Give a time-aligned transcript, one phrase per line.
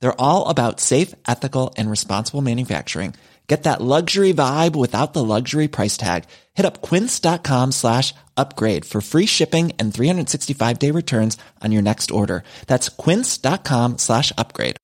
[0.00, 3.14] They're all about safe, ethical, and responsible manufacturing.
[3.46, 6.24] Get that luxury vibe without the luxury price tag.
[6.54, 12.10] Hit up quince.com slash upgrade for free shipping and 365 day returns on your next
[12.10, 12.42] order.
[12.66, 14.76] That's quince.com slash upgrade.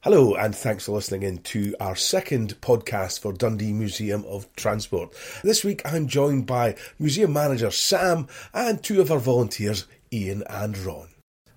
[0.00, 5.14] Hello, and thanks for listening in to our second podcast for Dundee Museum of Transport.
[5.42, 10.76] This week I'm joined by museum manager Sam and two of our volunteers, Ian and
[10.76, 11.13] Ron.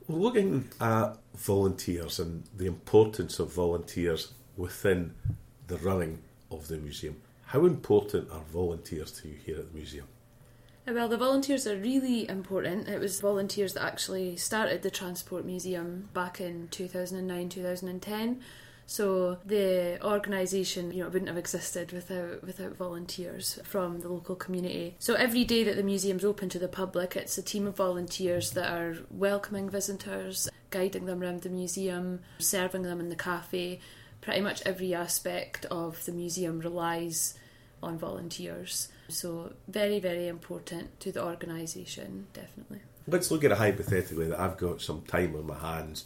[0.09, 5.13] Looking at volunteers and the importance of volunteers within
[5.67, 6.19] the running
[6.49, 10.07] of the museum, how important are volunteers to you here at the museum?
[10.87, 12.87] Uh, Well, the volunteers are really important.
[12.87, 18.41] It was volunteers that actually started the Transport Museum back in 2009 2010.
[18.89, 24.95] So the organisation, you know, wouldn't have existed without without volunteers from the local community.
[24.97, 28.51] So every day that the museum's open to the public, it's a team of volunteers
[28.51, 33.81] that are welcoming visitors, guiding them around the museum, serving them in the cafe.
[34.21, 37.37] Pretty much every aspect of the museum relies
[37.83, 38.87] on volunteers.
[39.09, 42.79] So very, very important to the organisation, definitely.
[43.05, 46.05] Let's look at it hypothetically that I've got some time on my hands.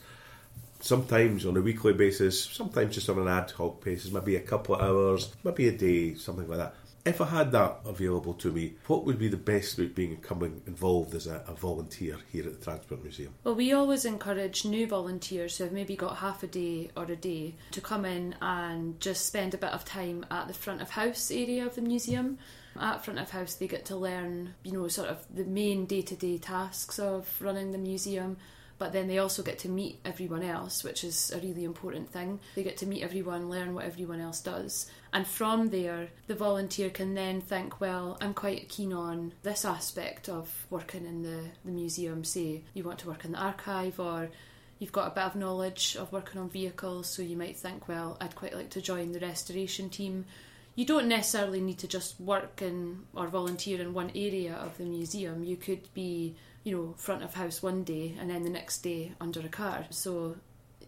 [0.81, 4.75] Sometimes on a weekly basis, sometimes just on an ad hoc basis, maybe a couple
[4.75, 6.75] of hours, maybe a day, something like that.
[7.03, 10.61] If I had that available to me, what would be the best route being becoming
[10.67, 13.33] involved as a, a volunteer here at the Transport Museum?
[13.43, 17.15] Well, we always encourage new volunteers who have maybe got half a day or a
[17.15, 20.91] day to come in and just spend a bit of time at the front of
[20.91, 22.37] house area of the museum.
[22.79, 26.03] At front of house, they get to learn, you know, sort of the main day
[26.03, 28.37] to day tasks of running the museum.
[28.81, 32.39] But then they also get to meet everyone else, which is a really important thing.
[32.55, 34.89] They get to meet everyone, learn what everyone else does.
[35.13, 40.29] And from there, the volunteer can then think, well, I'm quite keen on this aspect
[40.29, 42.23] of working in the, the museum.
[42.23, 44.31] Say you want to work in the archive or
[44.79, 48.17] you've got a bit of knowledge of working on vehicles, so you might think, well,
[48.19, 50.25] I'd quite like to join the restoration team.
[50.73, 54.85] You don't necessarily need to just work in or volunteer in one area of the
[54.85, 55.43] museum.
[55.43, 59.13] You could be, you know, front of house one day and then the next day
[59.19, 59.85] under a car.
[59.89, 60.37] So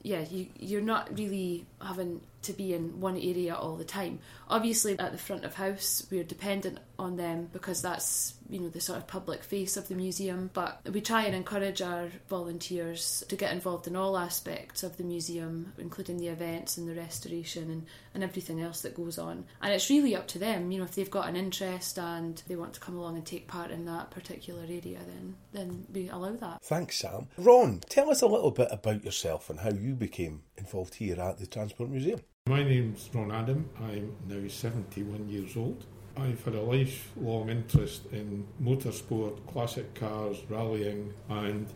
[0.02, 4.20] yeah, you, you're not really having to be in one area all the time.
[4.48, 8.80] Obviously, at the front of house, we're dependent on them because that's you know the
[8.80, 10.50] sort of public face of the museum.
[10.54, 15.04] But we try and encourage our volunteers to get involved in all aspects of the
[15.04, 19.46] museum, including the events and the restoration and, and everything else that goes on.
[19.62, 20.72] And it's really up to them.
[20.72, 23.48] You know, if they've got an interest and they want to come along and take
[23.48, 26.64] part in that particular area, then then we allow that.
[26.64, 27.28] Thanks, Sam.
[27.38, 31.40] Ron, tell us a little bit about yourself and how you became involved here at
[31.40, 32.22] the Transport Museum.
[32.50, 33.70] My name's Ron Adam.
[33.80, 35.86] I'm now 71 years old.
[36.18, 41.68] I've had a lifelong interest in motorsport, classic cars, rallying, and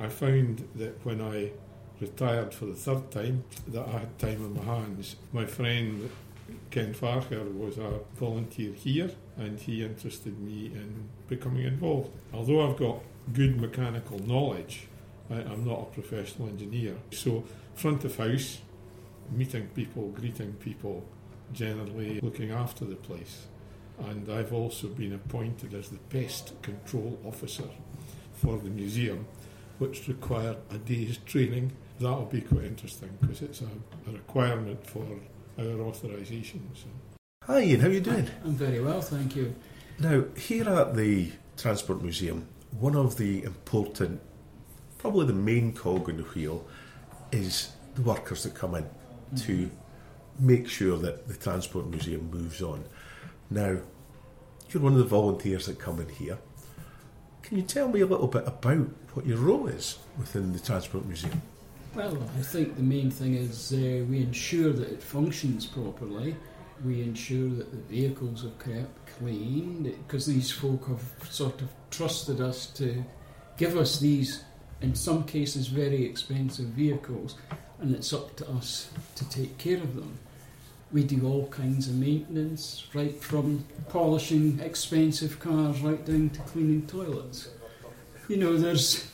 [0.00, 1.50] I found that when I
[2.00, 5.16] retired for the third time, that I had time on my hands.
[5.34, 6.08] My friend
[6.70, 12.08] Ken Farker was a volunteer here, and he interested me in becoming involved.
[12.32, 13.02] Although I've got
[13.34, 14.88] good mechanical knowledge,
[15.30, 16.94] I, I'm not a professional engineer.
[17.10, 17.44] So,
[17.74, 18.62] front of house,
[19.30, 21.04] meeting people, greeting people,
[21.52, 23.46] generally looking after the place.
[24.06, 27.68] And I've also been appointed as the pest control officer
[28.32, 29.26] for the museum,
[29.78, 31.72] which required a day's training.
[31.98, 33.68] That'll be quite interesting because it's a,
[34.08, 35.04] a requirement for
[35.58, 36.70] our authorisation.
[36.74, 36.86] So.
[37.44, 38.28] Hi, Ian, how are you doing?
[38.44, 39.54] I'm very well, thank you.
[39.98, 42.46] Now, here at the Transport Museum,
[42.78, 44.20] one of the important,
[44.98, 46.64] probably the main cog in the wheel,
[47.32, 48.88] is the workers that come in
[49.36, 49.70] to
[50.38, 52.84] make sure that the Transport Museum moves on.
[53.50, 53.78] Now,
[54.70, 56.38] you're one of the volunteers that come in here.
[57.42, 61.06] Can you tell me a little bit about what your role is within the Transport
[61.06, 61.40] Museum?
[61.94, 66.36] Well, I think the main thing is uh, we ensure that it functions properly.
[66.84, 72.40] We ensure that the vehicles are kept clean because these folk have sort of trusted
[72.40, 73.02] us to
[73.56, 74.44] give us these,
[74.82, 77.36] in some cases, very expensive vehicles,
[77.80, 80.18] and it's up to us to take care of them.
[80.90, 86.86] We do all kinds of maintenance, right from polishing expensive cars right down to cleaning
[86.86, 87.50] toilets.
[88.28, 89.06] You know, there's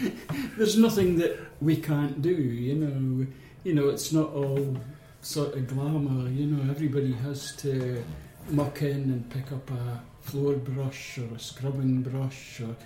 [0.56, 2.34] there's nothing that we can't do.
[2.34, 3.26] You know,
[3.64, 4.76] you know, it's not all
[5.22, 6.28] sort of glamour.
[6.28, 8.04] You know, everybody has to
[8.50, 12.76] muck in and pick up a floor brush or a scrubbing brush or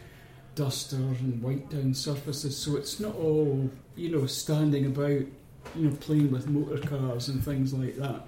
[0.58, 2.56] dusters and wipe down surfaces.
[2.56, 5.22] So it's not all you know standing about,
[5.76, 8.26] you know, playing with motor cars and things like that.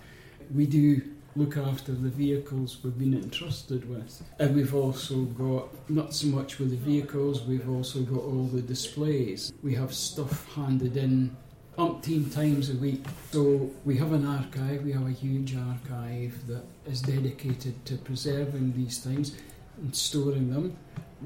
[0.55, 1.03] We do
[1.37, 4.23] look after the vehicles we've been entrusted with.
[4.39, 8.63] And we've also got, not so much with the vehicles, we've also got all the
[8.63, 9.53] displays.
[9.63, 11.37] We have stuff handed in
[11.79, 13.05] umpteen times a week.
[13.31, 18.73] So we have an archive, we have a huge archive that is dedicated to preserving
[18.73, 19.37] these things
[19.81, 20.77] and storing them.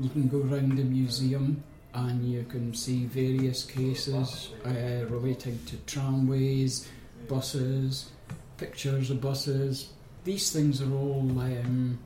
[0.00, 1.62] You can go around the museum
[1.94, 6.88] and you can see various cases uh, relating to tramways,
[7.28, 8.10] buses,
[8.56, 9.90] pictures of buses.
[10.24, 11.98] These things are all, um,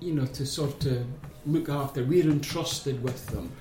[0.00, 1.06] you know, to sort of
[1.46, 2.04] look after.
[2.04, 3.52] We're entrusted with them.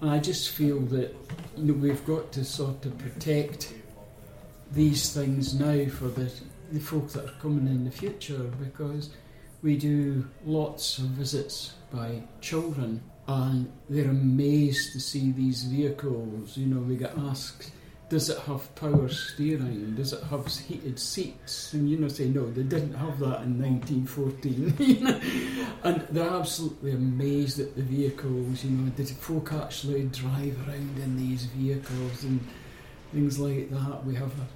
[0.00, 1.14] And I just feel that
[1.56, 3.72] you know, we've got to sort of protect
[4.72, 6.32] these things now for the,
[6.72, 9.10] the folk that are coming in the future because
[9.62, 16.56] we do lots of visits by children and they're amazed to see these vehicles.
[16.56, 17.70] You know, we get asked,
[18.08, 19.94] does it have power steering?
[19.94, 21.72] Does it have heated seats?
[21.72, 24.74] And you know, say no, they didn't have that in 1914.
[24.78, 25.20] you know?
[25.84, 28.64] And they're absolutely amazed at the vehicles.
[28.64, 32.40] You know, did folk actually drive around in these vehicles and
[33.12, 34.04] things like that?
[34.04, 34.46] We have a,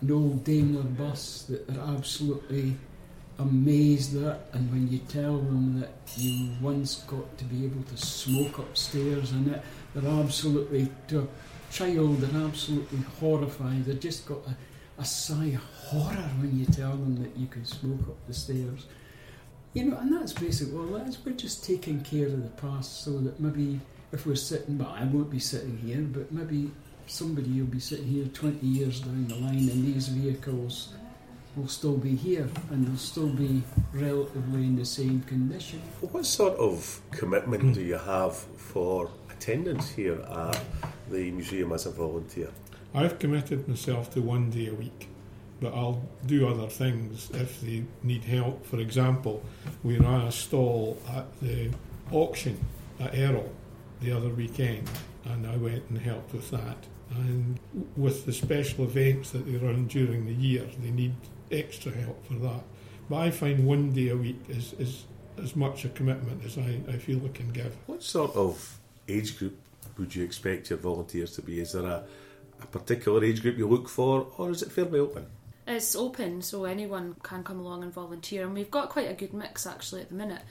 [0.00, 2.76] an old Daimler bus that are absolutely
[3.42, 7.96] amazed at, and when you tell them that you once got to be able to
[7.96, 9.62] smoke upstairs and it,
[9.94, 11.28] they're absolutely to a
[11.72, 13.84] child they're absolutely horrified.
[13.84, 14.56] They've just got a,
[15.00, 18.86] a sigh of horror when you tell them that you can smoke up the stairs.
[19.74, 23.18] You know, and that's basically well, that's we're just taking care of the past so
[23.18, 23.80] that maybe
[24.12, 26.70] if we're sitting, well, I won't be sitting here, but maybe
[27.06, 30.94] somebody will be sitting here 20 years down the line and these vehicles
[31.56, 33.62] will still be here and they'll still be
[33.92, 35.80] relatively in the same condition.
[36.00, 40.60] What sort of commitment do you have for attendance here at
[41.10, 42.48] the museum as a volunteer?
[42.94, 45.08] I've committed myself to one day a week,
[45.60, 48.64] but I'll do other things if they need help.
[48.66, 49.42] For example,
[49.82, 51.70] we ran a stall at the
[52.10, 52.58] auction
[53.00, 53.50] at Errol
[54.00, 54.88] the other weekend,
[55.24, 56.76] and I went and helped with that.
[57.10, 57.58] And
[57.96, 61.14] with the special events that they run during the year, they need
[61.52, 62.62] extra help for that.
[63.08, 65.04] But I find one day a week is, is
[65.38, 67.74] as much a commitment as I, I feel I can give.
[67.86, 68.78] What sort of
[69.08, 69.58] age group
[69.98, 71.60] would you expect your volunteers to be?
[71.60, 72.04] Is there a,
[72.60, 75.26] a particular age group you look for, or is it fairly open?
[75.66, 79.32] It's open, so anyone can come along and volunteer, and we've got quite a good
[79.32, 80.42] mix actually at the minute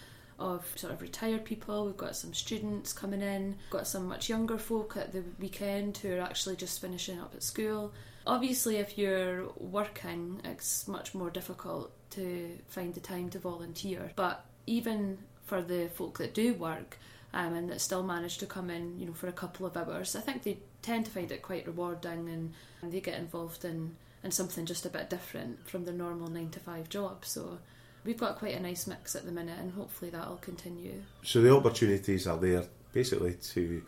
[0.42, 1.86] of sort of retired people.
[1.86, 5.98] We've got some students coming in, we've got some much younger folk at the weekend
[5.98, 7.94] who are actually just finishing up at school.
[8.26, 14.12] Obviously, if you're working, it's much more difficult to find the time to volunteer.
[14.16, 16.98] But even for the folk that do work
[17.34, 20.16] um, and that still manage to come in, you know, for a couple of hours,
[20.16, 23.96] I think they tend to find it quite rewarding and, and they get involved in,
[24.24, 27.26] in something just a bit different from their normal nine to five job.
[27.26, 27.60] So
[28.04, 31.02] we've got quite a nice mix at the minute, and hopefully that'll continue.
[31.24, 33.84] So the opportunities are there basically to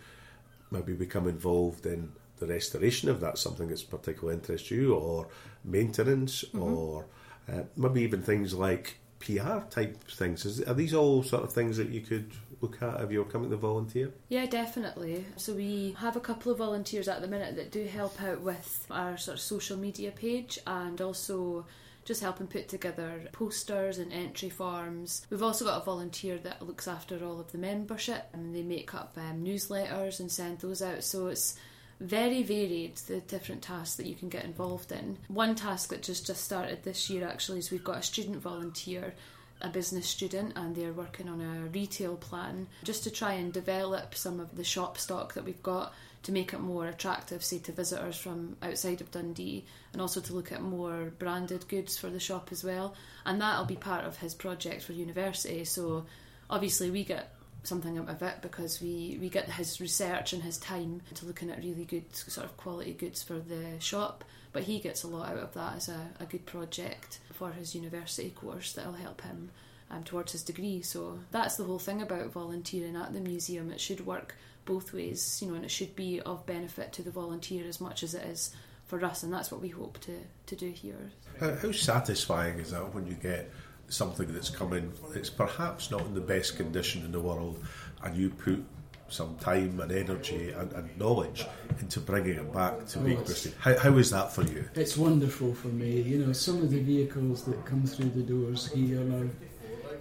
[0.72, 5.28] maybe become involved in the restoration if that's something that's particularly interests you, or
[5.64, 6.64] maintenance, mm-hmm.
[6.64, 7.06] or
[7.52, 10.46] uh, maybe even things like PR type things.
[10.46, 13.50] Is, are these all sort of things that you could look at if you're coming
[13.50, 14.12] to volunteer?
[14.30, 15.26] Yeah, definitely.
[15.38, 18.86] So we have a couple of volunteers at the minute that do help out with
[18.90, 21.66] our sort of social media page and also
[22.06, 25.26] just helping put together posters and entry forms.
[25.30, 28.94] We've also got a volunteer that looks after all of the membership and they make
[28.94, 31.04] up um, newsletters and send those out.
[31.04, 31.58] So it's
[32.00, 35.18] very varied the different tasks that you can get involved in.
[35.28, 39.14] One task that just just started this year actually is we've got a student volunteer
[39.62, 44.14] a business student and they're working on a retail plan just to try and develop
[44.14, 47.72] some of the shop stock that we've got to make it more attractive, say, to
[47.72, 52.20] visitors from outside of Dundee, and also to look at more branded goods for the
[52.20, 52.96] shop as well.
[53.26, 55.66] And that'll be part of his project for university.
[55.66, 56.06] So
[56.50, 60.58] obviously, we get something out of it because we, we get his research and his
[60.58, 64.24] time to looking at really good sort of quality goods for the shop.
[64.52, 67.74] But he gets a lot out of that as a, a good project for his
[67.74, 69.50] university course that'll help him
[69.90, 70.82] um, towards his degree.
[70.82, 73.72] So that's the whole thing about volunteering at the museum.
[73.72, 74.36] It should work
[74.66, 78.04] both ways, you know, and it should be of benefit to the volunteer as much
[78.04, 81.12] as it is for us, and that's what we hope to, to do here.
[81.40, 83.52] How, how satisfying is that when you get
[83.88, 87.64] something that's coming, it's perhaps not in the best condition in the world,
[88.04, 88.64] and you put
[89.10, 91.46] some time and energy and, and knowledge
[91.80, 93.52] into bringing it back to make Bristol.
[93.60, 94.68] How, how is that for you?
[94.76, 96.02] It's wonderful for me.
[96.02, 99.30] You know, some of the vehicles that come through the doors here are,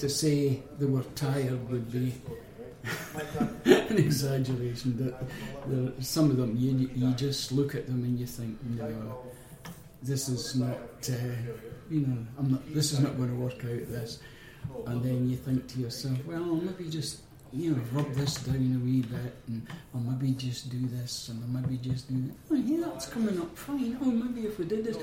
[0.03, 2.13] to say they were tired would be
[3.65, 4.97] an exaggeration.
[4.99, 9.23] That some of them, you, you just look at them and you think, no,
[10.03, 10.77] this is not,
[11.09, 11.15] uh,
[11.89, 13.87] you know, I'm not, this is not going to work out.
[13.95, 14.19] This,
[14.87, 17.21] and then you think to yourself, well, maybe just
[17.53, 21.55] you know, rub this down a wee bit, and or maybe just do this, and
[21.55, 22.35] maybe just do that.
[22.51, 23.97] Oh, yeah, that's coming up fine.
[24.03, 24.99] Oh, maybe if we did this,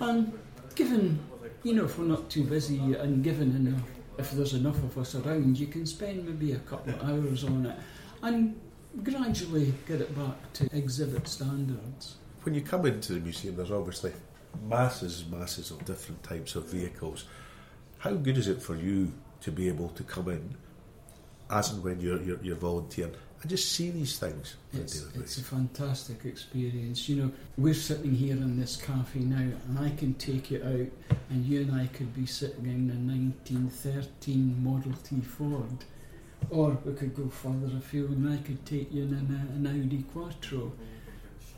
[0.00, 0.38] and
[0.76, 1.18] given,
[1.64, 5.14] you know, if we're not too busy, and given enough, if there's enough of us
[5.14, 7.76] around, you can spend maybe a couple of hours on it,
[8.22, 8.58] and
[9.02, 12.16] gradually get it back to exhibit standards.
[12.42, 14.12] When you come into the museum, there's obviously
[14.66, 17.24] masses, masses of different types of vehicles.
[17.98, 20.56] How good is it for you to be able to come in?
[21.50, 24.56] as and when you're, you're, you're volunteering and just see these things.
[24.72, 27.08] It's, it's a fantastic experience.
[27.08, 29.36] You know, we're sitting here in this cafe now,
[29.68, 32.98] and I can take you out, and you and I could be sitting in a
[32.98, 35.84] 1913 Model T Ford,
[36.50, 40.04] or we could go further afield, and I could take you in an, an Audi
[40.12, 40.72] Quattro.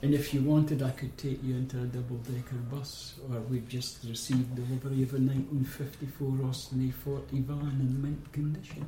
[0.03, 4.05] And if you wanted, I could take you into a double-decker bus, or we've just
[4.05, 8.87] received delivery of a 1954 Austin A40 van in mint condition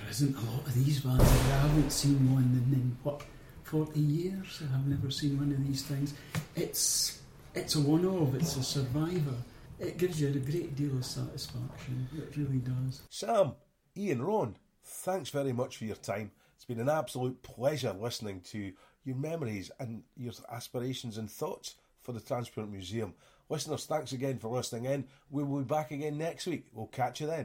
[0.00, 1.20] there isn't a lot of these vans.
[1.20, 3.22] I haven't seen one in, in what
[3.64, 4.62] forty years.
[4.74, 6.14] I've never seen one of these things.
[6.56, 7.20] It's
[7.54, 8.34] it's a one-off.
[8.34, 9.34] It's a survivor.
[9.78, 12.08] It gives you a great deal of satisfaction.
[12.16, 13.02] It really does.
[13.10, 13.52] Sam,
[13.96, 16.32] Ian, Ron, thanks very much for your time.
[16.56, 18.72] It's been an absolute pleasure listening to
[19.04, 23.14] your memories and your aspirations and thoughts for the Transport Museum.
[23.48, 25.06] Listeners, thanks again for listening in.
[25.30, 26.66] We will be back again next week.
[26.72, 27.44] We'll catch you then.